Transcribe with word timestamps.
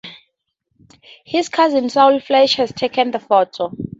His 1.25 1.47
cousin 1.47 1.87
Saul 1.91 2.19
Fletcher 2.21 2.63
had 2.65 2.75
taken 2.75 3.11
the 3.11 3.19
photo. 3.19 3.71